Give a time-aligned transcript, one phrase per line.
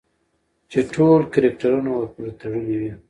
[0.71, 2.91] چې ټول کرکټرونه ورپورې تړلي وي